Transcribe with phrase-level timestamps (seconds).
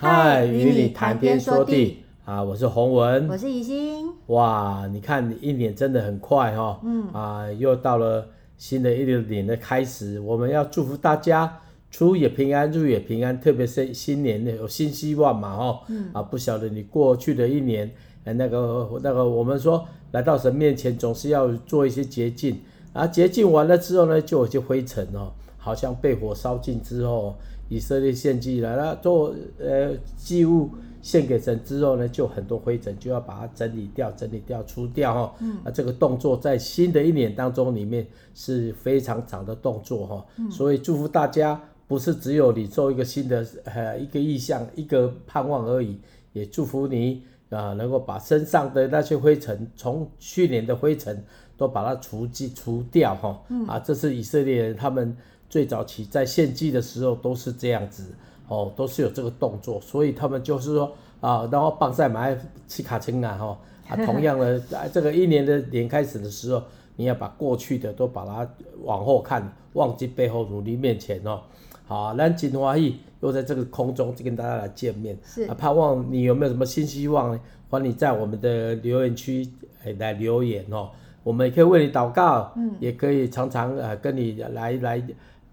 [0.00, 2.40] 嗨，与你谈天说地啊！
[2.40, 4.08] 我是洪文，我是怡心。
[4.26, 11.52] 哇，你看一年真的很快哈、哦，嗯啊，又到了新的一年的开始，我们要祝福大家
[11.90, 17.90] 出也平安，入也平安，特别是新年有新希望嘛哈、哦，嗯啊，不晓得你过去的一年，
[18.22, 22.60] 那个那个我们说来到神面前总是要做一些洁净，
[22.92, 25.32] 啊，洁净完了之后呢，就有些灰尘哦。
[25.60, 27.36] 好像被火烧尽之后，
[27.68, 30.70] 以色列献祭来了，做呃祭物
[31.02, 35.34] 献给神之后呢，就很多灰尘，就要把它整理掉，整理掉，除掉哈。
[35.40, 35.58] 嗯。
[35.64, 40.26] 啊，这个动作在新的一年当中里面是非常长的动作哈。
[40.38, 40.50] 嗯。
[40.50, 46.00] 所以祝福大家，不是只有你做一个新的呃一个意向，一个盼望而已，
[46.32, 51.22] 也祝福你啊，能够把身上的那些灰尘，从去年的灰尘
[51.56, 53.42] 都把它除尽除掉哈。
[53.50, 53.66] 嗯。
[53.66, 55.14] 啊，这是以色列人他们。
[55.48, 58.04] 最早期在献祭的时候都是这样子，
[58.48, 66.62] 哦，都是有这个动作，所以他们就是说啊，然后放在买七卡青啊，哈，啊， 同样的，在这个一年的年开始的时候，
[66.96, 68.48] 你要把过去的都把它
[68.82, 71.40] 往后看，忘记背后，努力面前哦。
[71.86, 77.40] 好，那金华义又在这个空中就跟大家来见面，是啊，盼望你有没有什么新希望呢？
[77.70, 79.48] 欢迎你在我们的留言区
[79.98, 80.90] 来留言哦，
[81.22, 85.02] 我们也可以为你祷告，嗯，也可以常常呃跟你来来。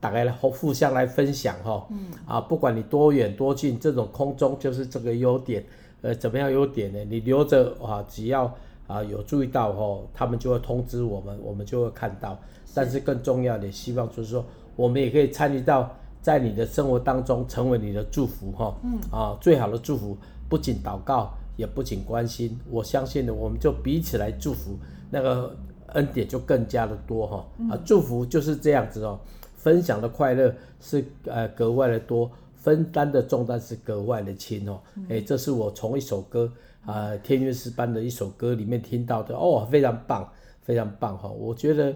[0.05, 2.11] 大概来互相来分享哈，嗯。
[2.27, 5.65] 啊，不管你多远多近，这种空中就是这个优点，
[6.03, 6.99] 呃，怎么样优点呢？
[7.09, 8.53] 你留着啊，只要
[8.85, 12.37] 啊有注意到哈，他们就会通知我们，我们就会看到。
[12.75, 18.99] 但是更重要的，希望就是说，我们也可以参与到在你的生活当中，成为你的祝福哈，嗯。
[19.11, 20.15] 啊，最好的祝福，
[20.47, 24.77] 不仅祷告，也不仅关心，我相信呢，我们就彼此来祝福，
[25.09, 25.57] 那个
[25.93, 29.19] 恩典就更加的多哈，啊，祝福就是这样子哦。
[29.65, 34.79] 分享的快乐是呃格外的多，分担的重担是格外的轻哦。
[34.85, 36.51] 哎、嗯欸，这是我从一首歌
[36.85, 41.31] 啊、呃、天乐诗班的一首歌里面听到的哦，非常棒，非常棒哈、哦。
[41.31, 41.91] 我觉得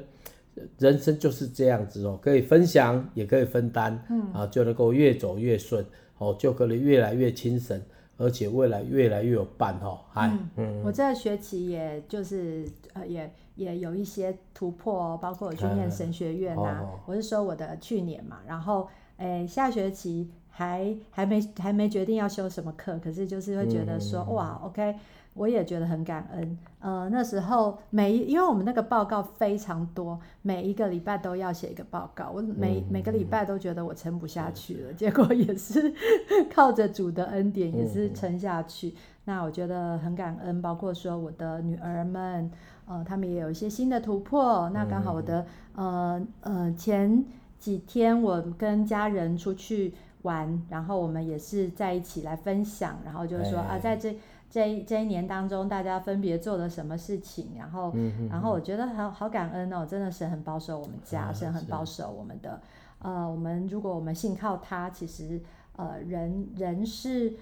[0.79, 5.85] 人生就是这样子哦，可以分享，也可以分担，嗯啊，就能够越走越顺
[6.17, 7.79] 哦，就可能越来越轻省，
[8.19, 9.99] 而且未来越来越有伴哈。
[10.11, 13.27] 嗨，嗯，我这个学期也就是呃也。
[13.59, 16.89] 也有一些突破哦，包括我去念神学院呐、啊。
[17.05, 18.87] 我是说我的去年嘛，然后
[19.17, 24.95] 诶下学期还还没还没决定要修什么课，可是就是会觉得说、嗯、哇，OK，
[25.39, 26.57] 我也觉得很感恩。
[26.81, 35.93] 呃，那时候每一因为我们那个报告非常多，每一个礼拜都要写一个报告，我每、嗯、每个礼拜都觉得我撑不下去了，结果也是
[36.53, 38.89] 靠着主的恩典也是撑下去。
[38.89, 38.95] 嗯、
[39.25, 42.51] 那我觉得很感恩，包括说我的女儿们。
[42.91, 44.67] 呃，他们也有一些新的突破。
[44.73, 45.45] 那刚好我的、
[45.75, 47.23] 嗯、呃呃前
[47.59, 54.17] 几天我跟家人出去玩，然后我们也是在一起来分享，然后就是说啊，在这
[54.49, 62.59] 这一这一年当中，大家分别做了什么事情，然后、嗯、然后我觉得好好感恩哦，真的是很保守我们家，是、啊、很保守我们的。
[62.99, 65.41] 呃，我们如果我们信靠他，其实
[65.75, 67.35] 呃人人是。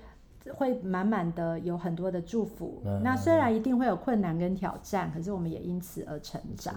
[0.54, 6.76] 会满满的有很多的祝福，嗯、那虽然一定会有困难跟挑战，可是我们也因此而成长。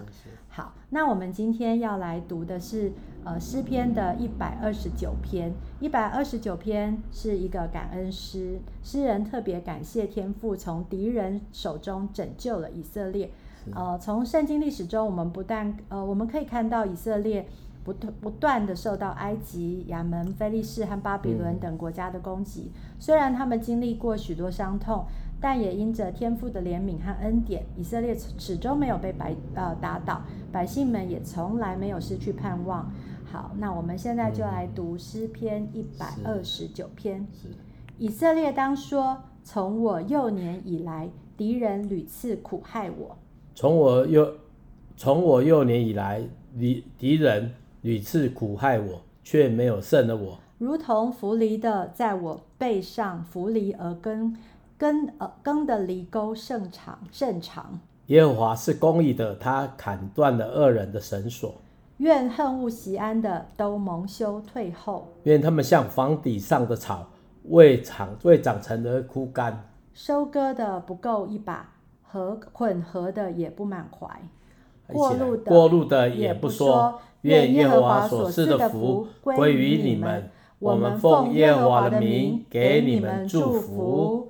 [0.49, 2.91] 好，那我们今天要来读的是
[3.23, 5.53] 呃诗篇的一百二十九篇。
[5.79, 13.31] 一百二十九篇是一个感恩诗，诗人特别感谢天父从敌人手中拯救了以色列。
[13.73, 17.47] 呃，从圣经历史中，我们不但呃我们可以看到以色列。
[17.83, 25.05] 不断不断的受到埃及、亚门、菲利士和巴比伦等国家的攻击，嗯、虽然他们经历过许多伤痛，
[25.39, 30.21] 但也因着天父的怜悯和恩典，以色列始终没有被白呃打倒，
[30.51, 32.91] 百姓们也从来没有失去盼望。
[33.25, 37.25] 好，那我们现在就来读诗篇一百二十九篇。
[37.97, 43.17] 以色列当说：从我幼年以来，敌人屡次苦害我。
[43.55, 44.35] 从我幼
[44.95, 46.21] 从我幼年以来，
[46.59, 47.51] 敌敌人。
[47.81, 50.37] 屡次苦害我，却没有胜了我。
[50.59, 54.37] 如同扶犁的在我背上扶犁而耕，
[54.77, 57.79] 耕呃耕的犁沟甚长甚长。
[58.07, 61.55] 耶和华是公义的，他砍断了恶人的绳索。
[61.97, 65.07] 愿恨恶锡安的都蒙羞退后。
[65.23, 67.07] 愿他们像房顶上的草，
[67.45, 69.67] 未长未长成而枯干。
[69.93, 71.73] 收割的不够一把，
[72.03, 74.07] 和混合的也不满怀。
[74.87, 77.01] 过路的过路的也不说。
[77.21, 80.29] 愿耶和华所赐的福归于你们。
[80.59, 84.29] 我们奉耶和华的名给你们祝福。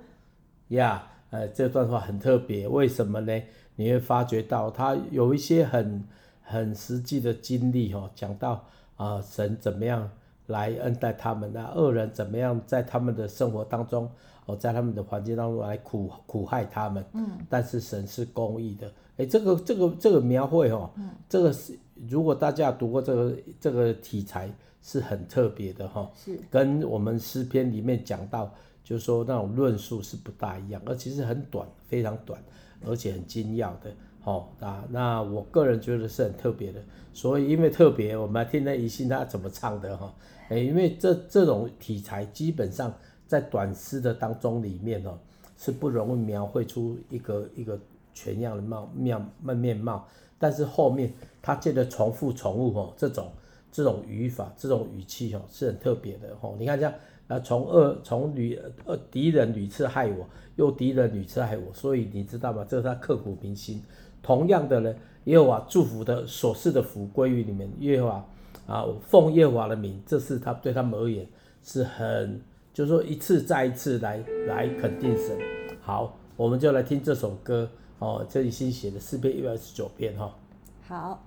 [0.70, 3.42] 呀，呃，这段话很特别，为什么呢？
[3.76, 6.06] 你会发觉到他有一些很
[6.42, 8.52] 很实际的经历哦，讲到
[8.96, 10.10] 啊、呃，神怎么样
[10.48, 14.10] 来恩待他们，那恶人怎么样在他们的生活当中，
[14.46, 17.04] 哦，在他们的环境当中来苦苦害他们。
[17.12, 18.90] 嗯，但是神是公义的。
[19.18, 21.78] 哎，这个这个这个描绘哦，嗯，这个是
[22.10, 24.52] 如果大家读过这个这个题材
[24.82, 28.52] 是很特别的哈，是跟我们诗篇里面讲到，
[28.84, 32.42] 就是说那种论述是不大一样，而其实很短，非常短，
[32.86, 33.92] 而且很精要的。
[34.24, 36.80] 哦啊，那我个人觉得是很特别的，
[37.12, 40.14] 所以因为特别，我们来听听宜兴他怎么唱的哈。
[40.50, 42.94] 哎，因为这这种题材基本上
[43.26, 45.18] 在短诗的当中里面哦，
[45.58, 47.80] 是不容易描绘出一个一个
[48.14, 50.08] 全样的貌面面面貌，
[50.42, 53.32] 但是后面他借着重复重复哦，这种
[53.72, 56.56] 这种语法这种语气哦是很特别的哦。
[56.60, 56.94] 你看这样。
[57.28, 60.28] 啊，从恶从屡呃敌人屡次害我，
[60.58, 62.66] 又敌人屡次害我，所以你知道吗？
[62.68, 63.82] 这是他刻骨铭心。
[64.22, 64.94] 同样的呢，
[65.24, 68.26] 耶和华祝福的所赐的福归于你们，耶和华
[68.68, 71.26] 啊，奉耶和华的名，这是他对他们而言
[71.64, 72.42] 是很，
[72.74, 75.38] 就是说一次再一次来来肯定神。
[75.80, 77.70] 好，我们就来听这首歌
[78.02, 80.36] 哦，这里是写的四篇一百二十九篇哈。
[80.88, 81.24] 好。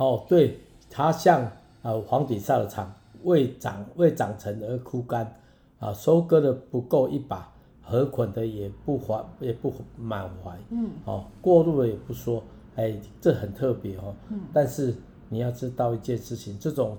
[0.00, 0.58] 哦，对，
[0.88, 1.42] 他像
[1.82, 2.90] 啊黄底上的草，
[3.22, 5.30] 未长未长成而枯干，
[5.78, 7.52] 啊，收割的不够一把，
[7.82, 12.42] 禾捆的也不怀也不满怀，嗯，哦，过路的也不说，
[12.76, 14.94] 哎，这很特别哦，嗯，但是
[15.28, 16.96] 你要知道一件事情，这种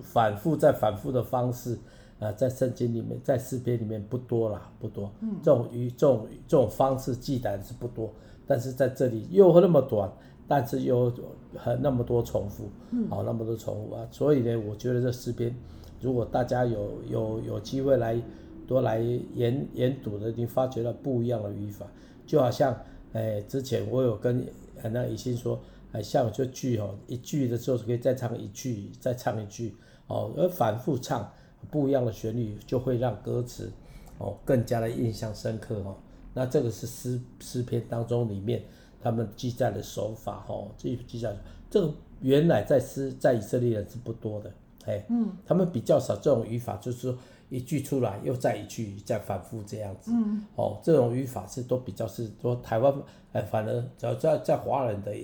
[0.00, 1.76] 反复再反复的方式，
[2.20, 8.12] 啊，在圣经里面，在诗篇里面不多啦，不多，嗯，这种语这种这种方式记载的是不多，
[8.46, 10.08] 但是在这里又那么短。
[10.46, 11.10] 但是又
[11.56, 15.54] 很那么多重复，嗯，好那么多重复啊，所以呢，我觉得这诗篇，
[16.00, 18.20] 如果大家有有有机会来
[18.66, 21.86] 多来研研读的，你发觉到不一样的语法，
[22.26, 22.76] 就好像，
[23.14, 24.46] 哎，之前我有跟
[24.92, 25.58] 那宜兴说，
[25.92, 29.74] 哎，像这句哦，一句的时候可以再唱一句，再唱一句，
[30.08, 31.30] 哦，而反复唱
[31.70, 33.72] 不一样的旋律，就会让歌词
[34.18, 35.96] 哦更加的印象深刻哦。
[36.34, 38.62] 那这个是诗诗篇当中里面。
[39.04, 41.36] 他们记载的手法，吼，记记载
[41.68, 41.92] 这个
[42.22, 44.50] 原来在诗在以色列人是不多的，
[44.86, 47.18] 哎，嗯，他们比较少这种语法，就是说
[47.50, 52.94] 一句出来又再一句再反复这样子，嗯，哦，这种语法是都比较是说台湾，
[53.32, 55.14] 哎，反而只要在在华人的，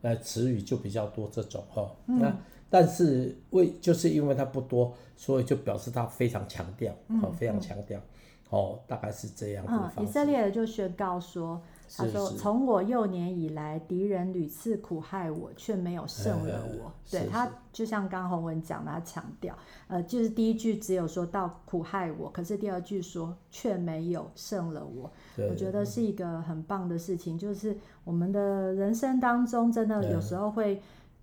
[0.00, 2.34] 呃，词语就比较多这种，哈，那
[2.70, 6.90] 但是为就是因为它不多，所以就表示它非常强调，
[7.22, 8.00] 哦，非常强调，
[8.48, 10.02] 哦，大概是这样子。
[10.02, 11.60] 以色列人就宣告说。
[11.94, 16.92] 他说：“从我幼年以来，敌人屡次苦害我，却没有胜了我。
[17.10, 25.10] 对”对他，就像刚洪文讲的，他强调，呃，就是第一句只有说到苦害我，可是第二句说却没有胜了我。
[25.48, 30.82] 我觉得是一个很棒的事情，就是我们的人生当中，真的有时候会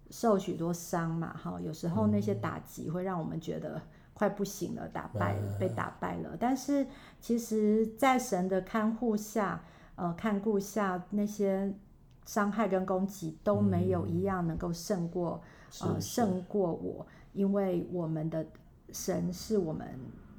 [0.10, 3.82] 受许多伤嘛，哈，有时候那些打击会让我们觉得
[4.14, 6.38] 快不行了，打败了，被打败了。
[6.40, 6.88] 但是
[7.20, 9.62] 其实，在神的看护下。
[9.96, 11.72] 呃，看顾下那些
[12.26, 15.40] 伤害跟攻击都没有一样能够胜过，
[15.84, 18.46] 嗯、呃，胜过我，因为我们的
[18.92, 19.88] 神是我们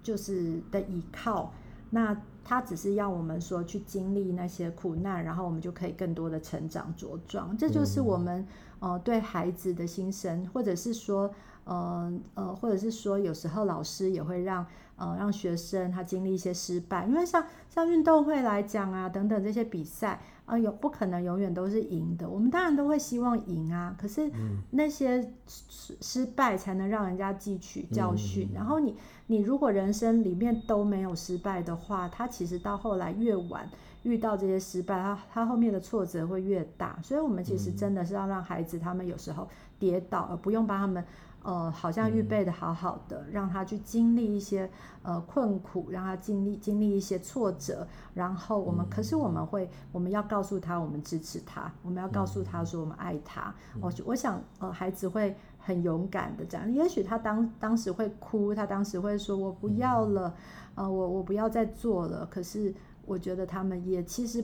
[0.02, 1.52] 就是的依靠。
[1.90, 7.56] 那他只是要我们说去经历那些苦难，然后我们就可以更多的成长茁壮。
[7.56, 8.44] 这就是我们
[8.80, 11.32] 呃对孩子的心声，或者是说
[11.62, 14.66] 呃呃，或者是说有时候老师也会让。
[14.96, 22.28] 呃，让学生他经历一些失败，因为像像运动会来讲啊，等等这些比赛啊，有不可能永远都是赢的。
[22.28, 24.30] 我们当然都会希望赢啊，可是
[24.70, 28.48] 那些失失败才能让人家汲取教训。
[28.54, 28.96] 然后你
[29.26, 33.68] 你如果人生里面都没有失败的话，他其实到后来越晚
[34.04, 36.98] 遇到这些失败，他他后面的挫折会越大。
[37.02, 39.48] 所以，我们其实真的是要让孩子他们有时候
[39.78, 41.04] 跌倒，而不用帮他们。
[41.44, 44.68] 呃，好像预备的好好的，嗯、让他去经历一些
[45.02, 53.54] 呃困苦，让他经历经历一些挫折，然后我们，嗯、可是我们会，我们要告诉他，我们支持他，我们要告诉他说我们爱他。
[53.74, 60.34] 嗯、我我想，呃，孩子会很勇敢的这样，也许他当当时会哭，他当时会说我不要了，
[60.76, 62.26] 嗯、呃，我我不要再做了。
[62.26, 62.74] 可是
[63.04, 64.42] 我觉得他们也其实。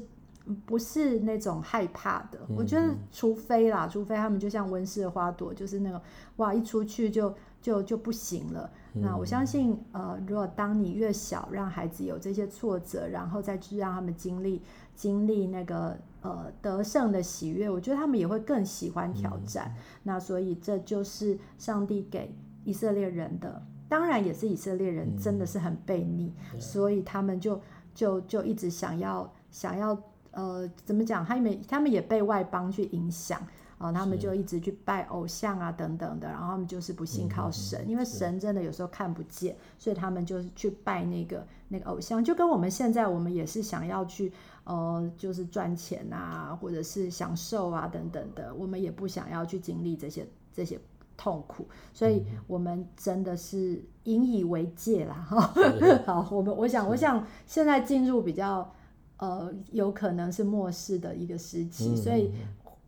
[0.66, 6.00] 不是那种害怕的，我觉得除非啦，除非他们就像温室的花朵，就是那个
[6.37, 8.71] 哇，一出去就就就不行了。
[8.92, 14.61] 那我相信，呃，如果当你越小，让孩子有这些挫折，然后再去让他们经历
[14.95, 19.75] 经历那个呃得胜的喜悦，我觉得他们也会更喜欢挑战。
[20.02, 27.61] 那所以这就是上帝给以色列人的，当然也是以色列人真的是很悖逆，所以他们就
[27.95, 29.97] 就就一直想要想要。
[30.33, 31.25] 呃，怎么讲？
[31.25, 33.41] 他们他们也被外邦去影响
[33.79, 44.33] 啊、呃，他们就一直去拜偶像啊，等等的，然后他们就是不信靠神，因为神真的有时候看不见，所以他们就是去拜那个那个偶像，就跟我们现在我们也是想要去
[44.65, 50.79] 呃，就是赚钱啊，或者是享受啊，等等的，我们也不想要去经历这些这些
[51.17, 55.15] 痛苦，所以我们真的是引以为戒啦。
[55.15, 55.53] 哈，
[56.07, 58.73] 好，我们我想我想现在进入比较。
[59.21, 62.33] 呃，有可能是末世的一个时期，嗯、所以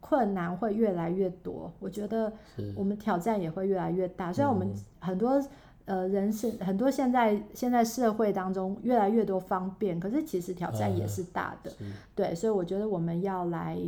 [0.01, 1.71] 困难会越来越多。
[1.79, 2.33] 我觉得
[2.75, 4.33] 我们挑战也会越来越大。
[4.33, 4.67] 虽然我们
[4.99, 5.39] 很多
[5.85, 11.71] 呃人生很多现在现在社会当中越来越多方便，可是其实挑战也是大的。
[11.71, 11.77] 啊、
[12.15, 13.79] 对，所以我觉得我们要来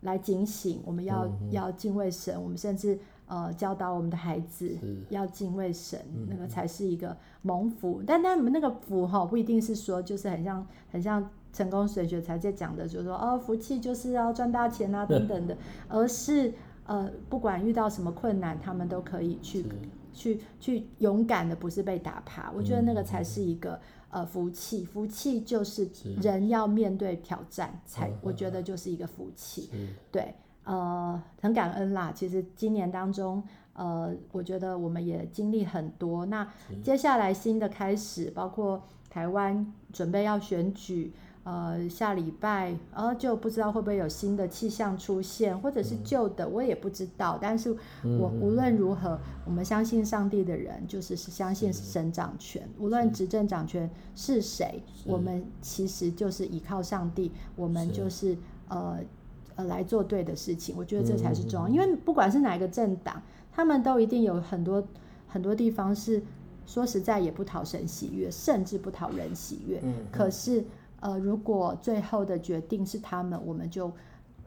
[0.00, 4.76] 来警醒，我们要、嗯、要敬畏神，我们甚至呃教导我们的孩子
[5.08, 8.02] 要敬畏神，嗯、那个才是一个蒙福。
[8.04, 11.30] 但但那个福哈不一定是说就是很像很像。
[11.52, 15.56] 成功神学才在讲的，就是说，哦，福气就是要赚大钱啊，等等的，
[15.86, 16.54] 而是
[16.86, 19.64] 呃，不管遇到什么困难，他们都可以去
[20.14, 22.50] 去去勇敢的，不是被打趴。
[22.56, 23.78] 我觉得那个才是一个
[24.10, 25.88] 呃福气，福气就是
[26.22, 29.70] 人要面对挑战，才我觉得就是一个福气。
[30.10, 32.10] 对，呃，很感恩啦。
[32.14, 33.42] 其实今年当中，
[33.74, 36.24] 呃，我觉得我们也经历很多。
[36.24, 36.50] 那
[36.82, 41.12] 接下来新的开始，包括台湾准备要选举。
[41.44, 47.36] 呃，下礼拜，呃，就不知道会不会有新的气象出现，或者是旧的，我也不知道。
[47.42, 52.62] 但是我无论如何，我们相信上帝的人，就是是相信神掌权。
[52.78, 58.36] 无论执政掌权是谁，我们其实就是依靠上帝，我们就是
[58.68, 59.00] 呃
[59.56, 60.76] 呃来做对的事情。
[60.78, 63.20] 我觉得这才是重要，因为不管是哪个政党，
[63.50, 64.86] 他们都一定有很多
[65.26, 66.22] 很多地方是
[66.66, 69.82] 说实在也不讨神喜悦，甚至不讨人喜悦。
[70.12, 70.64] 可是。
[71.02, 73.90] 呃，如果最后的决定是他们，我们就，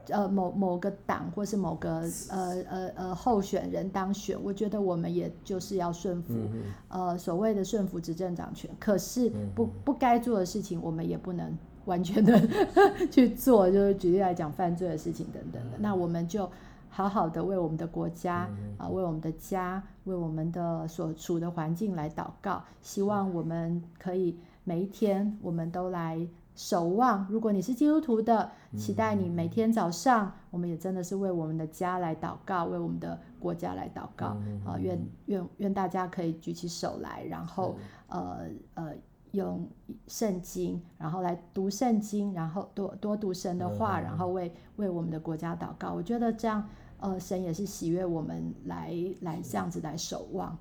[0.07, 8.71] 呃，某某个党或是某个呃呃呃候选人当选，我觉得我们也就是要顺服，嗯、呃，所谓的顺服执政掌权。
[8.79, 12.39] 可是不不该做的事情，我们也不能完全的
[13.11, 15.77] 去做，就是举例来讲，犯罪的事情等等的。
[15.77, 16.49] 嗯、那我们就
[16.89, 26.25] 好好的为我们的国家啊、嗯呃，为我们的家，为我们的所处的环境来祷告，希望我们可以每一天我们都来。
[26.55, 34.77] 守望，如果你是基督徒的，期待你每天早上，我们也真的是为我们的家来祷告，为我们的国家来祷告啊！
[34.79, 37.75] 愿愿愿大家可以举起手来，然后
[38.07, 38.93] 呃呃
[39.31, 39.67] 用
[40.07, 45.91] 圣经，然后来读圣经，然后多多读神的话，嗯、然后为为我们的国家祷告。
[45.91, 46.65] 我觉得这样，
[46.99, 50.57] 呃，神也是喜悦我们来来这样子来守望。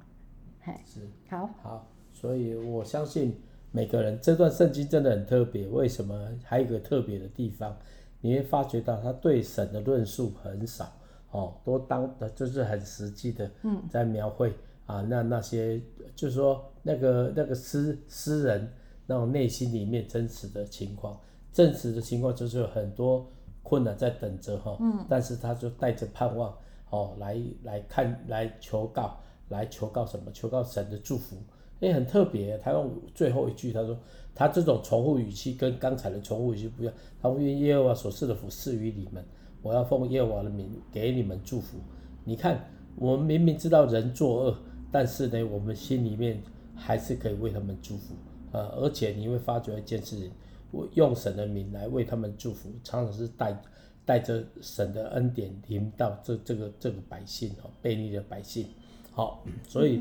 [0.61, 1.09] 嘿，是。
[1.31, 3.39] 好，好，所以我相信
[3.75, 5.67] 每个人这段圣经真的很特别。
[5.67, 6.29] 为什么？
[6.45, 7.77] 还有一个特别的地方，
[8.21, 10.93] 你会发觉到他对神的论述很少
[11.33, 14.51] 哦，都当的就是很实际的，嗯，在描绘。
[14.51, 14.55] 嗯
[14.87, 15.81] 啊，那那些
[16.15, 18.71] 就是说那个那个诗诗人
[19.07, 21.19] 那种内心里面真实的情况，
[21.53, 23.27] 真实的情况就是有很多
[23.63, 26.55] 困难在等着哈，嗯，但是他就带着盼望
[26.91, 30.31] 哦来来看来求告来求告什么？
[30.33, 31.39] 求告神的祝福，
[31.85, 33.99] 哎，很特别，他用最后一句他说
[34.35, 39.25] 他这种重复语气跟刚才的重复语气不一样，他愿耶和华所赐的福赐予你们，
[39.63, 41.79] 我要奉耶和华的名给你们祝福。
[42.25, 42.65] 你看，
[42.97, 44.57] 我们明明知道人作恶。
[44.91, 46.41] 但是呢，我们心里面
[46.77, 48.15] 还是可以为他们祝福，
[48.53, 50.31] 呃，而且你会发觉一件事情，
[50.71, 53.61] 我用神的名来为他们祝福，常常是带
[54.05, 58.69] 带着神的恩典临到这这个这个百姓哦，悖逆的百姓，
[59.11, 60.01] 好，所以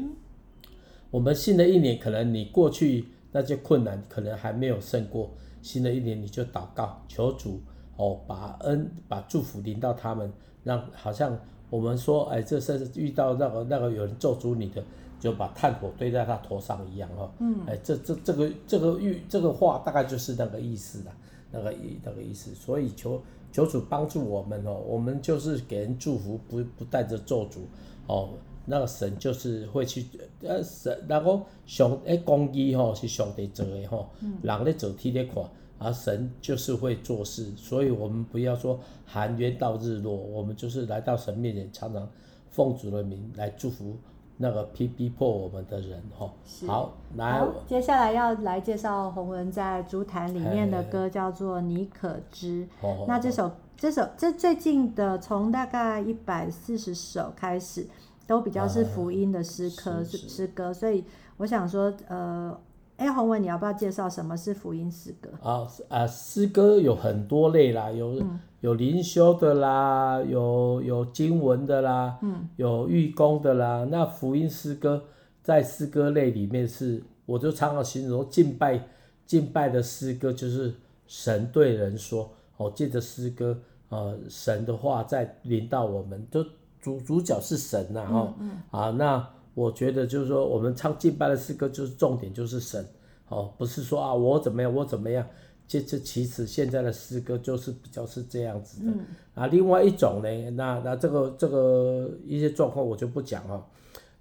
[1.14, 5.30] 我们新的一年，可能你过去那些困难可能还没有胜过，
[5.62, 7.62] 新的一年你就祷告求主
[7.98, 11.40] 哦，把恩把祝福临到他们，让好像。
[11.70, 14.84] 我们说，哎，这是遇到那个那个有人咒诅你的，
[15.20, 17.32] 就把炭火堆在他头上一样哦。
[17.40, 17.62] 嗯。
[17.66, 21.12] 哎，这这这个这个预这个话大概就是那个意思了，
[21.52, 22.54] 那个意那个意思。
[22.54, 23.20] 所以求
[23.52, 27.62] 求主帮助我们哦，我们就是给人祝福，不不带着咒诅
[28.06, 28.30] 哦。
[28.66, 30.06] 那个神就是会去
[30.42, 34.10] 呃神，然后上诶公义吼是上帝做的吼，
[34.42, 35.44] 人咧做天咧看。
[35.80, 42.08] 啊神就是会做事，所以我们不要说含冤到日落，我们就是来到神面前，常常
[42.52, 43.98] 奉主的名来祝福
[44.38, 46.32] 那个逼逼迫我们的人吼。
[46.66, 52.66] 好，来，好，接下来要来介绍洪文在竹坛里面的歌，叫做《你可知》。
[53.06, 57.86] 那这首这首这最近的，从大概一百四十首开始，
[58.28, 61.04] 都比较是福音的诗歌是诗歌，所以
[61.38, 62.58] 我想说，呃。
[62.96, 65.32] 哎，洪文，你要不要介绍什么是福音诗歌？
[65.42, 73.86] 啊啊，诗歌有很多类啦，有、嗯、有灵修的啦，有有经文的啦，嗯、有预工的啦。
[73.90, 75.04] 那福音诗歌
[75.42, 78.80] 在诗歌类里面是，我就常常形容敬拜
[79.26, 80.72] 敬拜的诗歌，就是
[81.08, 83.58] 神对人说，哦，借着诗歌，
[83.90, 86.46] 呃，神的话在临到我们，就
[86.84, 89.28] 主主角是神呐，哈、嗯嗯，啊，那。
[89.56, 92.84] 我觉得就是说，我们唱敬拜的诗歌，就是重点就是神，
[93.30, 95.24] 哦，不是说啊我怎么样，我怎么样。
[95.68, 98.92] 这这其实现在的诗歌就是比较是这样子的。
[98.92, 103.64] 嗯、啊，另外一种呢，那那这个这个一些状况我就不讲哦。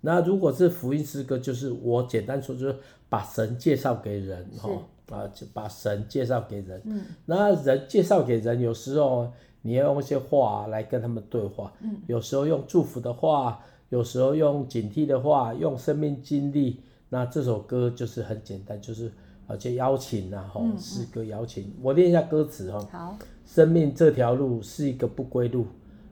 [0.03, 2.77] 那如果是福音诗歌，就是我简单说，就是
[3.09, 6.79] 把神介绍给人，哈、哦，啊，就把神介绍给人。
[6.85, 7.07] 嗯。
[7.25, 13.61] 那人介绍给人，有时候你要用一些话来跟他们对话，嗯，有时候用祝福的话。
[13.89, 19.13] 有时候用警惕的话，用生命经历，那这首歌就是很简单，就是
[19.47, 21.71] 而且邀请呐，吼，诗歌邀请。
[21.83, 22.79] 我念一下歌词哈。
[22.91, 23.19] 好。
[23.45, 25.67] 生命这条路是一个不归路，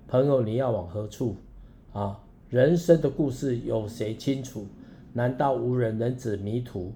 [0.07, 1.37] 朋友你要往何处？
[1.95, 4.67] 啊，人生的故事有谁清楚？
[5.15, 6.93] 难道无人能指迷途？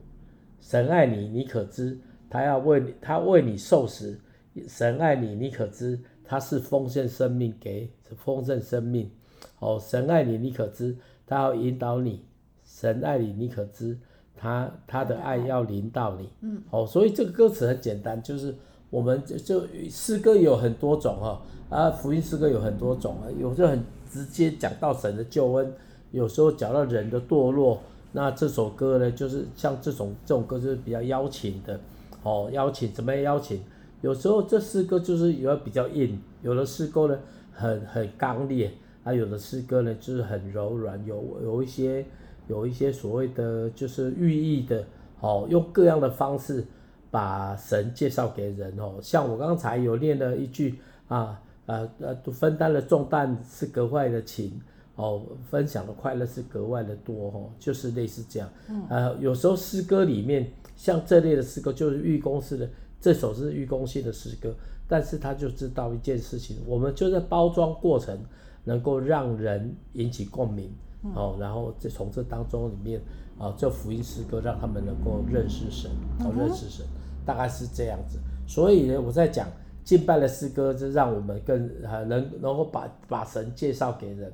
[0.61, 1.99] 神爱你，你可知？
[2.29, 4.21] 他要为你，他为你受死。
[4.69, 5.99] 神爱你，你可知？
[6.25, 9.11] 他是奉献生命给，是丰盛生命。
[9.59, 10.97] 哦，神爱你，你可知？
[11.27, 12.25] 他要引导你。
[12.65, 13.97] 神爱你，你可知？
[14.37, 16.29] 他他的爱要临到你。
[16.41, 16.63] 嗯。
[16.71, 18.55] 哦，所以这个歌词很简单，就是
[18.91, 25.73] 我们就就诗歌有很多种哈，啊，福音诗歌有很多种啊，有时候很直接讲到神的救恩，
[26.11, 27.81] 有时候讲到人的堕落。
[28.13, 31.79] 那这首歌呢，就是像这种这种歌就是比较邀请的。
[32.23, 33.61] 哦，邀请怎么样邀请？
[34.05, 37.19] 有时候这诗歌就是有的比较硬，有的诗歌呢
[37.53, 38.71] 很很刚烈。
[39.03, 42.05] 还、啊、有的诗歌呢，就是很柔软，有有一些
[42.49, 44.83] 有一些所谓的就是寓意的，
[45.21, 46.65] 哦，用各样的方式
[47.11, 48.95] 把神介绍给人哦。
[49.03, 54.51] 像我刚才有念了一句啊，呃呃，分担了重担是格外的轻，
[54.97, 58.49] 哦，分享的快乐是格外的多哦，就是类似这样。
[58.71, 58.87] 嗯。
[58.89, 62.67] 呃，有时候诗歌里面像这类的诗歌，就是预工式的，
[63.05, 64.55] 这首是预工性的诗歌，
[64.89, 68.19] 但是他就知道一件事情，我们就在包装过程。
[68.67, 70.73] 能够让人引起共鸣，
[71.15, 72.99] 哦，然后再从这当中里面，
[73.39, 75.91] 啊，这福音诗歌让他们能够认识神，
[76.21, 76.87] 哦，认识神，
[77.27, 78.19] 大概是这样子。
[78.47, 79.47] 所以呢，我在讲
[79.85, 84.33] 敬拜的诗歌，就让我们更啊能能够把把神介绍给人，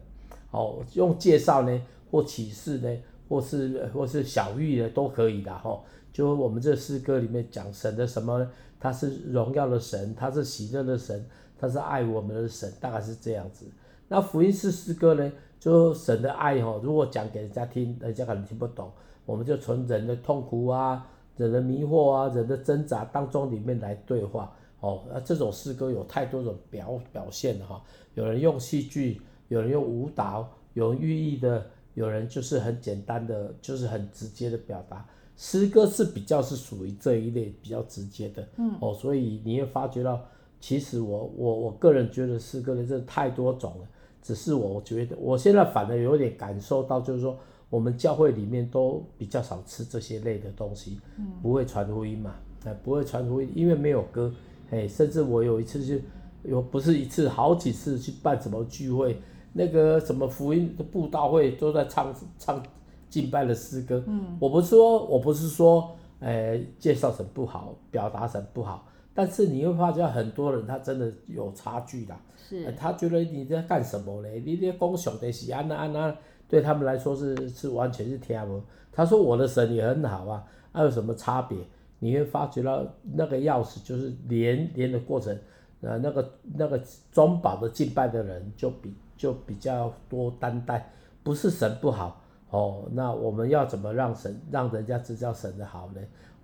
[0.53, 2.89] 哦，用介绍呢或启示呢，
[3.29, 5.77] 或是或是小玉的都可以的哈。
[6.13, 8.51] 就我们这诗歌里面讲神的什么呢？
[8.79, 11.25] 他是荣耀的神，他是喜乐的神，
[11.59, 13.67] 他是爱我们的神，大概是这样子。
[14.09, 15.33] 那福音式诗歌呢？
[15.61, 18.91] 就神的爱哈，如果讲给人家听，人家可能听不懂。
[19.27, 25.03] 我们就从人的痛苦啊、人的迷惑啊、人的挣扎当中里面来对话哦。
[25.13, 27.83] 那这种诗歌有太多种表表现了哈。
[28.15, 35.07] 有人用戏剧，有人用舞蹈，有寓意的，有人就是很简单的，就是很直接的表达。
[35.41, 40.21] 诗歌是比较是属于这一类比较直接的，嗯哦，所以你会发觉到，
[40.61, 43.89] 其实我我我个人觉得诗歌的这太多种了。
[44.23, 47.35] 只是我觉得，我现在反而有点感受到，就是说，
[47.71, 51.01] 我们教会里面都比较少吃这些类的东西，
[51.41, 52.35] 不会传福音嘛，
[52.67, 54.31] 哎，不会传福音，因为没有歌，
[54.71, 55.95] 哎，甚至我有一次就，
[56.43, 59.19] 有不是一次，好几次去办什么聚会，
[59.55, 62.63] 那个什么福音的布道会都在唱唱
[63.11, 68.87] 敬拜的诗歌，嗯，我不是说，我不是说，呃，介绍神不好，表达神不好。
[69.13, 74.41] 但是你会发觉很多人他真的有差距的，是、呃，他觉得你在干什么嘞？
[74.47, 76.17] 你在供上帝是安那安那，
[76.49, 78.63] 对他们来说是是完全是听无。
[78.93, 81.59] 他说我的神也很好啊，还、啊、有什么差别？
[81.99, 85.37] 你会发觉到那个钥匙就是连连的过程，
[85.81, 86.81] 呃，那个那个
[87.13, 90.91] 中保的敬拜的人就比就比较多担待，
[91.23, 92.20] 不是神不好
[92.51, 92.85] 哦。
[92.93, 96.01] 那我们要怎么让神让人家知道神的好呢？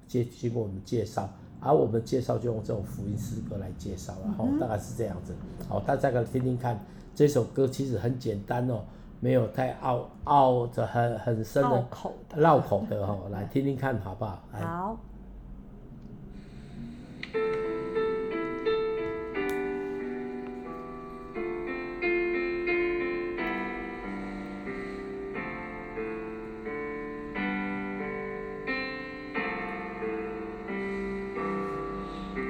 [0.07, 1.29] 接经过我们介绍。
[1.59, 5.35] 而、啊、我们介绍就用这种福音诗歌来介绍，然后大概是这样子。
[5.69, 6.79] 好，大家可以听听看，
[7.15, 8.81] 这首歌其实很简单哦，
[9.21, 14.43] 没有太拗拗着很很深的绕口的绕口的哈，来听听看好不好？
[14.53, 14.97] 好。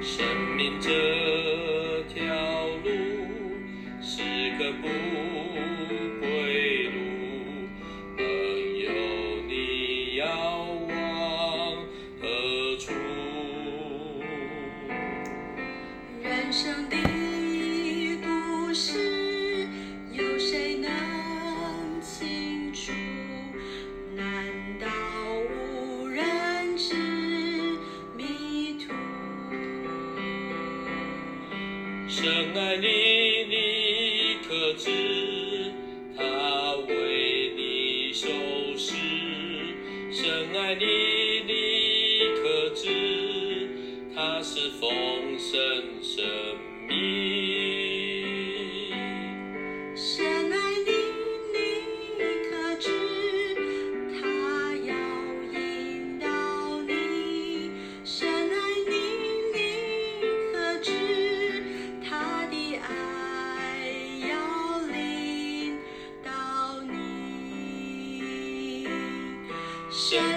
[0.07, 1.16] 生命这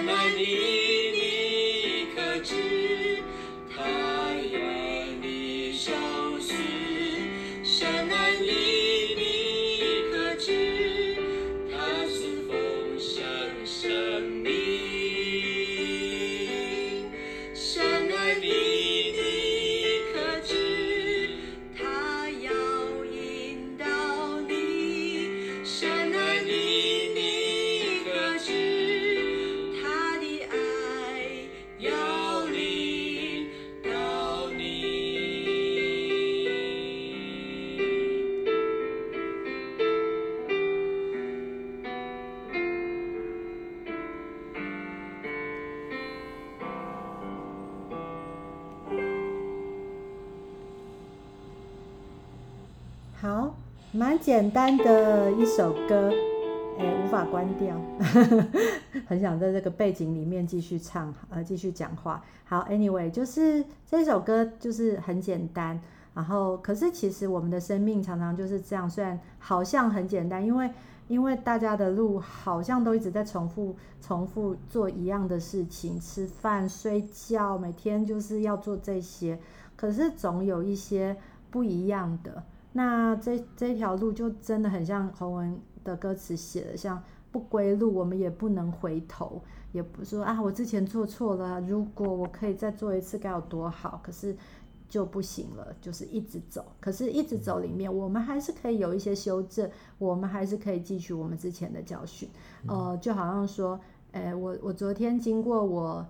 [0.07, 0.80] 蛮
[54.91, 56.13] 的一首歌，
[56.77, 57.81] 哎，无法关掉，
[59.07, 62.21] 很想在这个背景里面继续唱，呃，继续讲话。
[62.45, 65.81] 好，Anyway，就是这首歌就是很简单，
[66.13, 70.69] 然后可是其实我们的生命常常就是这样，虽然好像很简单，因为
[71.07, 79.39] 因为大家的路好像都一直在重复重复做一样的事情，吃饭、睡觉，每天就是要做这些，
[79.77, 81.17] 可是总有一些
[81.49, 82.43] 不一样的。
[82.73, 87.03] 那这这条路就真的很像洪文的歌词写的，像
[87.33, 94.01] 不归路，我们也不能回头，也不说啊，我之前做错了，如果我可以再做一次该有多好。
[94.03, 94.37] 可是
[94.89, 96.65] 就不行了，就是一直走。
[96.81, 102.29] 可是，一直走里面，我们还是可以有一些修正，我们还是可以汲取我们之前的教训。
[102.67, 103.79] 呃，就好像说，
[104.11, 106.05] 诶，我我昨天经过我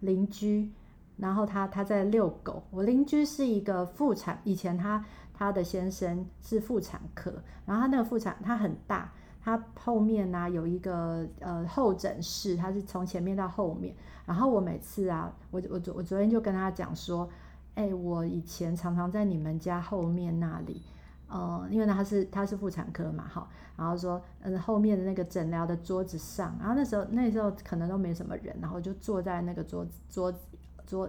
[0.00, 0.68] 邻居，
[1.16, 2.64] 然后他他在遛狗。
[2.72, 5.04] 我邻居是一个妇产，以前他
[5.36, 7.32] 他的先生是妇产科，
[7.66, 13.94] 然后他那个妇产他很大，他后面呢、啊、有一个呃候诊室，他是从前面到后面。
[14.24, 17.28] 然后我每次啊，我我昨我昨天就跟他讲说。
[17.76, 20.80] 哎，我以前常常在你们家后面那里，
[21.28, 23.46] 呃，因为他是他是妇产科嘛，哈，
[23.76, 30.38] 然后说，嗯，后面的那个诊疗的桌子上，然后那时候那时候可能都没什么人，然后就坐在那个桌子桌子
[30.86, 31.06] 桌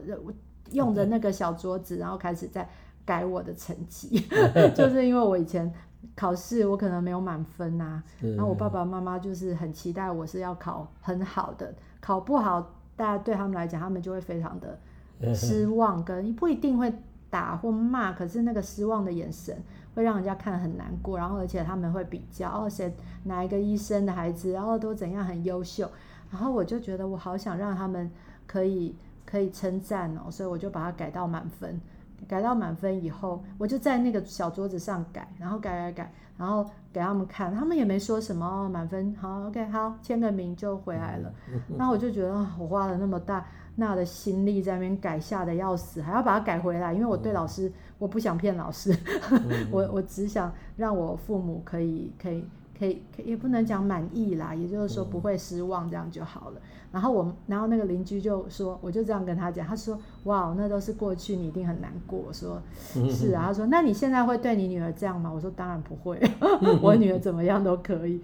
[0.71, 2.67] 用着那个小桌子，然后开始在
[3.07, 4.23] 改我的成绩，
[4.75, 5.73] 就是因为我以前
[6.15, 12.61] 考试我可能没有满分呐，然后我爸爸妈妈就是很期待我是要考很好的，考不好，
[12.95, 14.77] 大家对他们来讲，他们就会非常的。
[15.33, 16.93] 失望跟不一定会
[17.27, 19.57] 打或骂，可是那个失望的眼神
[19.95, 22.93] 会让人家看很难过，然后而且他们会比较哦，谁
[23.23, 25.89] 哪一个医生的孩子，然后都怎样很优秀，
[26.29, 28.11] 然后我就觉得我好想让他们
[28.45, 31.81] 可以可以称赞哦，所以我就把它改到满分，
[32.27, 41.33] 改到满分以后，我就在那个小桌子上改，然后改改改，然后给他们看，他们也没说什么哦，满分好，OK 好，签个名就回来了，
[41.77, 43.45] 那我就觉得我花了那么大。
[43.79, 48.91] 那的心力在那边改吓得要死，还要把它改回来，因为我对老师，我不想骗老师，
[49.69, 52.43] 我我只想让我父母可以可以
[52.77, 56.61] 可以，可以也不能讲满意啦，也就是说不会失望，这样就好了。
[56.91, 62.17] 然后我，然后那个邻居就说，我就这样跟他讲，他说，哇，那都是过去，你一定很难过。
[62.17, 62.61] 我说，
[63.09, 65.31] 是啊，他说，那你现在会对你女儿这样吗？
[65.33, 66.19] 我说，当然不会，
[66.81, 68.21] 我女儿怎么样都可以。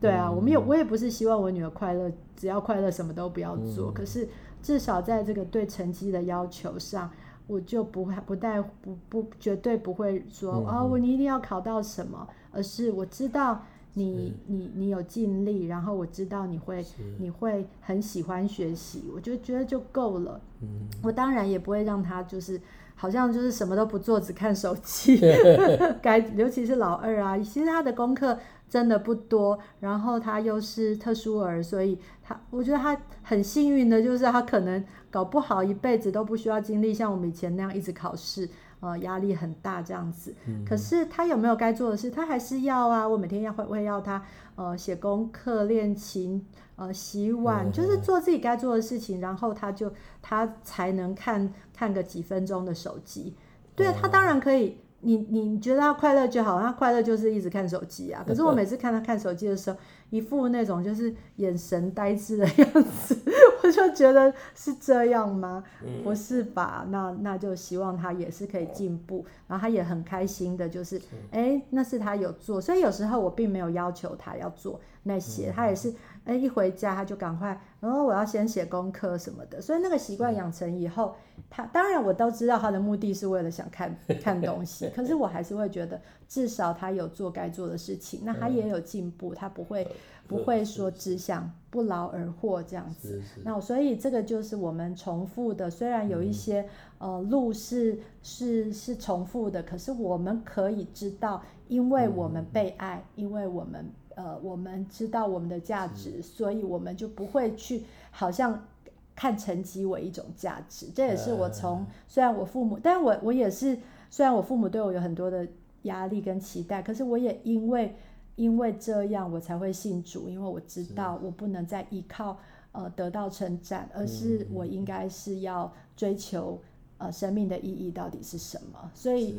[0.00, 4.28] 对啊，我们也我也不是希望我女儿快乐，只要快乐什么都不要做，可是。
[4.62, 7.10] 至少在这个对成绩的要求上，
[7.46, 13.62] 我就不会不带不不绝对不会说哦，我你一定要考到什么，而是我知道
[13.94, 16.84] 你你你有尽力，然后我知道你会
[17.18, 20.40] 你会很喜欢学习，我就觉得就够了。
[20.60, 22.60] 嗯我当然也不会让他就是
[22.94, 25.20] 好像就是什么都不做，只看手机。
[26.02, 28.38] 该尤其是老二啊，其实他的功课。
[28.66, 38.48] 真的不多，然后他又是特殊儿，所以他我觉得他很幸运的，就是他可能搞不好一辈子都不需要经历像我们以前那样一直考试，
[38.84, 40.34] 呃，压力很大这样子。
[40.46, 42.10] 嗯、可是他有没有该做的事？
[42.10, 43.08] 他还是要啊。
[43.08, 44.22] 我每天要会会要他
[44.56, 46.44] 呃写功课、练琴、
[46.76, 53.34] 呃洗碗，嗯、就是做自己该做的事情，然后他就他才能看看个几分钟的手机。
[53.74, 54.76] 对啊，他当然可以。
[55.04, 58.24] 你你觉得他快乐就好，他快乐就是一直看手机啊。
[58.26, 59.76] 可是我每次看他看手机的时候，
[60.10, 63.16] 一副那种就是眼神呆滞的 样子，
[63.62, 65.62] 我就觉得是这样吗？
[66.02, 66.86] 不是吧？
[66.90, 75.92] 那那就希望他也是可以进步，然后他也很开心的，就是哎，那是他有做，所以有时候我并没有要求他要做那些，他也是。
[76.24, 81.14] 哎，一回家他就赶快，然后我要先写功课什么的，所以那个习惯养成以后，
[81.50, 89.88] 他当然我都知道他的目的是为了想看看东西，可是我还是会觉得至少他有做该做的事情，那他也有进步，他不会
[90.28, 91.18] 不会说只。
[91.24, 93.22] 想不劳而获这样子。
[93.44, 103.90] 那所以这个就是我们重复的，虽然有一些呃路是是是重复的，可是我们可以知道，因为我们被爱，因为我们。
[104.14, 108.66] 呃，我们知道我们的价值，所以我们就不会去好像
[109.14, 110.86] 看成绩为一种价值。
[110.94, 113.78] 这也是我从虽然我父母，但我我也是
[114.10, 115.46] 虽然我父母对我有很多的
[115.82, 117.94] 压力跟期待，可是我也因为
[118.36, 122.38] 因为这样我才会信主，因为我知道我不能再依靠
[122.72, 126.60] 呃得到称赞，而是我应该是要追求
[126.98, 129.38] 呃生命的意义到底是什么，所以。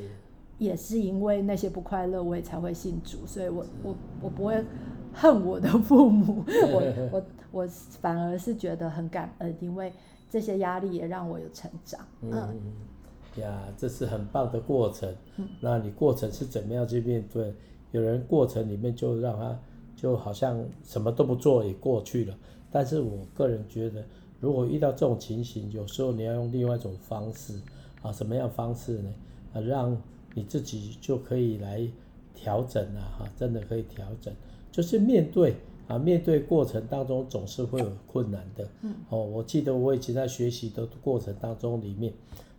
[0.58, 4.64] 也是因为那些不快乐，我也才会信主，所以我我我不会
[5.14, 7.68] 恨我的父母， 我我我
[8.00, 9.92] 反而是觉得很感恩，因为
[10.30, 12.00] 这些压力也让我有成长。
[12.22, 15.14] 嗯，嗯呀，这是很棒的过程。
[15.38, 17.54] 嗯，那你过程是怎么样去面对？
[17.92, 19.58] 有人过程里面就让他
[19.96, 22.36] 就好像什么都不做也过去了，
[22.70, 24.04] 但是我个人觉得，
[24.42, 27.54] 如果遇到这种情形，有时候你要用另外一种方式
[28.02, 29.14] 啊，什么样方式呢？
[29.54, 29.98] 啊，让
[30.36, 31.82] 你自己就可以来
[32.36, 34.32] 调整了哈，真的可以调整，
[34.72, 35.56] 就是面对
[35.88, 38.68] 啊，面对过程当中总是会有困难的。
[38.82, 42.12] 嗯，哦，我记得我以前在学习的过程当中里面，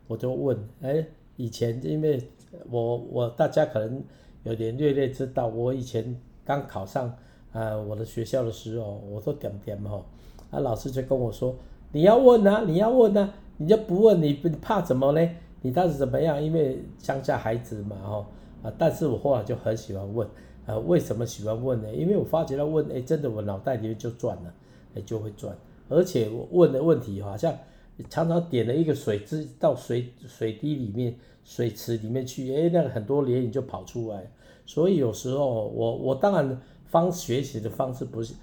[0.08, 2.20] 我就问，哎，以前因为
[2.70, 4.02] 我我大家可能
[4.44, 7.14] 有点略略知道，我以前刚考上
[7.52, 10.02] 啊我的学校的时候，我都点点哈，
[10.50, 11.54] 啊老师就跟我说，
[11.92, 15.30] 你要问啊，你要问啊，你就不问你，你怕什么呢？
[15.66, 16.40] 你当时怎么样？
[16.40, 18.24] 因为乡下孩子嘛，哈
[18.62, 20.28] 啊，但是我后来就很喜欢问，
[20.64, 21.92] 啊，为什么喜欢问呢？
[21.92, 24.54] 因为我发觉到问，哎，真的我脑袋里面就转了，
[24.94, 27.52] 哎，就会转，而且我问的问题好像
[28.08, 34.30] 常常点了一个水蛭到水水滴里面、水池里面去，哎，那个很多涟漪就跑出来，
[34.66, 38.34] 所以有时候我我当然方学习的方式不是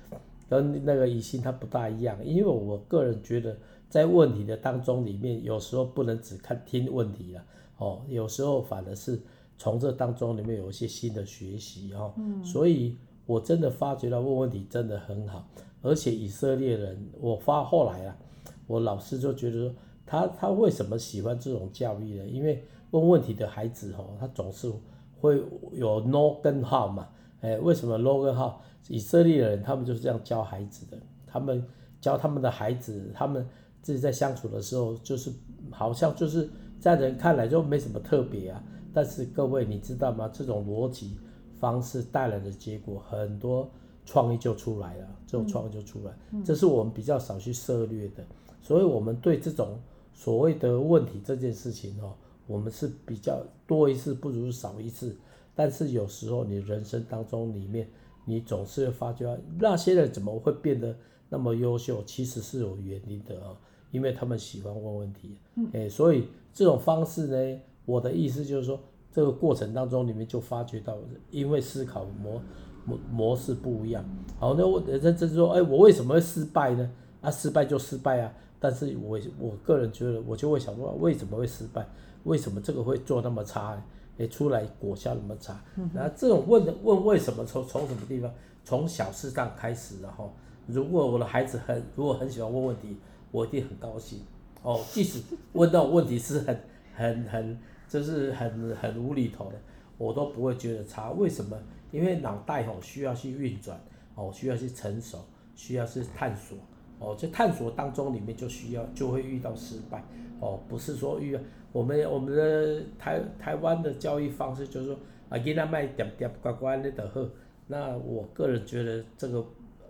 [0.49, 3.55] 跟那个怡心他不大一样，因为我个人觉得。
[3.93, 7.43] 在问题的当中里面，有时候不能只看听问题了，
[7.77, 9.21] 哦，有时候反而是
[9.55, 15.47] 从这当中里面有一些新的学习哦，嗯，所以我真的发觉到问问题真的很好，
[15.83, 18.17] 而且以色列人，我发后来啊，
[18.65, 19.75] 我老师就觉得说，
[20.07, 22.25] 他他为什么喜欢这种教育呢？
[22.25, 24.73] 因为问问题的孩子哦，他总是
[25.21, 25.39] 会
[25.71, 27.09] 有 no 跟 how 嘛，
[27.41, 28.53] 哎，为什么 no 跟 how？
[28.87, 31.63] 以色列人他们就是这样教孩子的，他们
[32.01, 33.47] 教他们的孩子，他们。
[33.83, 35.31] 自己在相处的时候，就是
[35.69, 38.63] 好像就是在人看来就没什么特别啊。
[38.91, 40.27] 但是各位你知道吗？
[40.33, 41.17] 这种逻辑
[41.59, 43.69] 方式带来的结果，很多
[44.05, 45.07] 创意就出来了。
[45.27, 46.13] 这种创意就出来，
[46.45, 48.23] 这是我们比较少去涉猎的。
[48.61, 49.79] 所以，我们对这种
[50.13, 52.13] 所谓的问题这件事情哦，
[52.47, 55.15] 我们是比较多一次不如少一次。
[55.55, 57.89] 但是有时候你人生当中里面，
[58.25, 60.95] 你总是会发觉那些人怎么会变得
[61.29, 63.57] 那么优秀，其实是有原因的啊。
[63.93, 65.37] 因为他们喜欢问问题，
[65.71, 68.79] 哎，所以这种方式呢，我的意思就是说，
[69.11, 70.97] 这个过程当中你们就发觉到，
[71.29, 72.41] 因为思考模
[72.85, 74.03] 模模式不一样。
[74.39, 76.89] 好，那我这这是说，哎，我为什么会失败呢？
[77.21, 78.33] 啊，失败就失败啊。
[78.59, 81.87] 但是我我个人觉得，我就会想说，为什么会失败？
[82.23, 83.83] 为什么这个会做那么差呢？
[84.17, 85.63] 哎，出来果效那么差。
[85.93, 88.33] 那这种问的问为什么从从什么地方？
[88.65, 90.33] 从小事上开始，然后，
[90.65, 92.97] 如果我的孩子很如果很喜欢问问题。
[93.33, 94.19] 我一定很高兴
[94.61, 95.19] 哦，即使
[95.53, 96.57] 问到问题是很
[96.95, 99.55] 很很，就是很很无厘头的，
[99.97, 101.09] 我都不会觉得差。
[101.11, 101.57] 为什么？
[101.91, 103.79] 因为脑袋哦需要去运转
[104.15, 105.17] 哦，需要去成熟，
[105.55, 106.57] 需要去探索
[106.99, 107.15] 哦。
[107.15, 110.03] 在探索当中里面就需要就会遇到失败
[110.39, 111.39] 哦，不是说遇到
[111.71, 114.97] 我们我们的台台湾的教育方式就是说
[115.29, 117.27] 啊，给他卖点点乖乖的的喝。
[117.65, 119.43] 那我个人觉得这个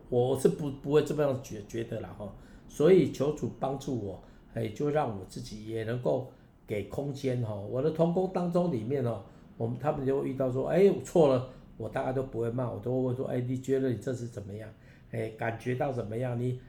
[0.10, 2.34] 我是不不会这么样觉觉得了哈。
[2.74, 4.24] 所以求主帮助我，
[4.56, 6.32] 哎，就让我自己也能够
[6.66, 7.54] 给空间哈。
[7.54, 9.22] 我的同工当中里面哦，
[9.58, 14.68] 我们他们就会遇到说，哎，我错了，我大概都不会骂，我都会问说，哎，你觉得你这次怎么样？
[15.12, 16.40] 哎，感觉到怎么样？
[16.40, 16.60] 你，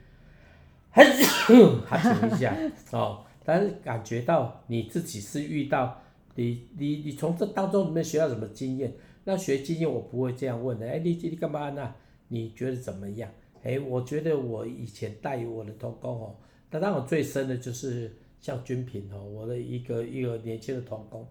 [0.93, 2.55] 还停一下
[2.91, 3.25] 哦。
[3.43, 5.99] 但是感觉到你自己是遇到
[6.35, 8.93] 你你你从这当中里面学到什么经验？
[9.23, 11.95] 那学经验我不会这样问的，哎，你你干嘛呢？
[12.27, 13.27] 你觉得怎么样？
[13.65, 16.35] 哎，我觉得我以前带我的同工哦，
[16.69, 21.27] 他让我最深的就是像君平哦，我的一个一个年轻的同工，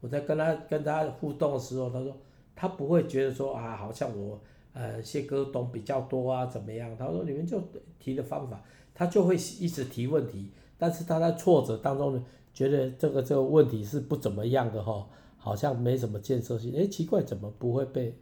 [0.00, 2.14] 我在跟他跟他互动的时候，他说
[2.54, 4.38] 他不会觉得说啊，好像我
[4.74, 6.94] 呃谢哥懂比较多啊怎么样？
[6.98, 7.58] 他说你们就
[7.98, 8.62] 提的方法，
[8.94, 12.22] 他就会一直提问题，但是他在挫折当中呢，
[12.52, 16.76] 觉得这个这个问题是不怎么样的哈，好像没什么建设性。
[16.76, 18.14] 哎，奇怪，怎么不会被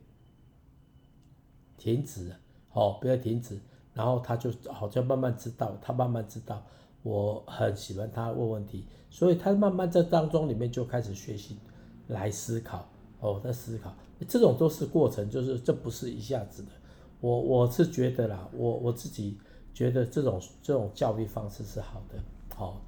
[1.76, 2.32] 停止？
[2.76, 3.58] 哦，不要停止，
[3.94, 6.62] 然后他就好像慢慢知道，他慢慢知道
[7.02, 11.56] 我很喜欢他问问题，所以他慢慢在当中里面就开始学习
[12.08, 12.86] 来思考，
[13.20, 13.94] 哦，在思考，
[14.28, 16.68] 这种都是过程，就是这不是一下子的。
[17.22, 19.38] 我我是觉得啦，我我自己
[19.72, 22.18] 觉得这种这种教育方式是好的，
[22.54, 22.82] 好，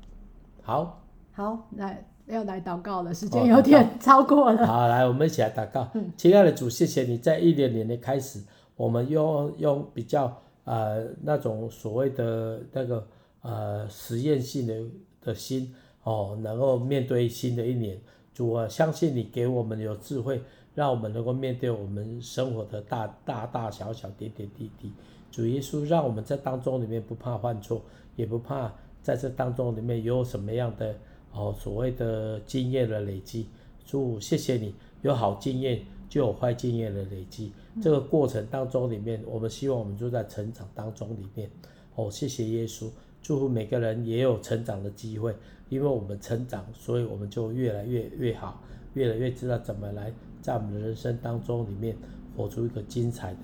[0.61, 4.67] 好，好，来要来祷告了，时间有点超过了。
[4.67, 8.43] 好，来我们一起来祷告，嗯，亲爱的主，谢谢你在一年年的开始。
[8.79, 13.07] 我们用用比较呃那种所谓的那个
[13.43, 14.75] 呃实验性的
[15.21, 18.01] 的心哦，能够面对新的一年，
[18.33, 20.41] 主啊，相信你给我们有智慧，
[20.77, 24.93] 让我们能够面对我们生活的大大大小小点点滴滴。
[25.31, 27.83] 主耶稣，让我们在当中里面不怕犯错，
[28.15, 30.95] 也不怕在这当中里面有什么样的
[31.33, 33.49] 哦所谓的经验的累积。
[33.85, 35.85] 主，谢谢你有好经验。
[36.09, 41.51] 就有坏经验的累积，这个过程当中里面，我们希望我们就在成长当中里面。
[41.95, 42.89] 哦，谢谢耶稣，
[43.21, 45.35] 祝福每个人也有成长的机会，
[45.69, 48.63] 因为我们成长，所以我们就越来越越好，
[48.95, 51.97] 越来越知道怎么来在我们的人生当中里面
[52.37, 53.41] 活出一个精彩的，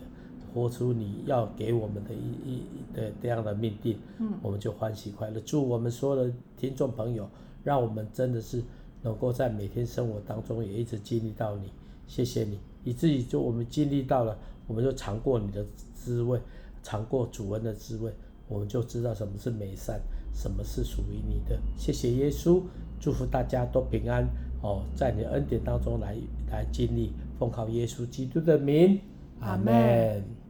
[0.54, 2.62] 活出你要给我们的一一
[2.94, 3.98] 的这样的命定。
[4.18, 5.40] 嗯，我们就欢喜快乐。
[5.40, 7.28] 祝我们所有的听众朋友，
[7.62, 8.62] 让我们真的是
[9.02, 11.70] 能够在每天生活当中也一直经历到你。
[12.06, 16.40] 谢谢你，以至于就我们经历到了，我们就尝过你的滋味，
[16.82, 18.12] 尝过主恩的滋味，
[18.48, 20.00] 我们就知道什么是美善，
[20.32, 21.58] 什么是属于你的。
[21.76, 22.62] 谢谢耶稣，
[23.00, 24.26] 祝福大家都平安
[24.62, 26.16] 哦，在你的恩典当中来
[26.50, 29.00] 来经历，奉靠耶稣基督的名，
[29.40, 30.43] 阿门。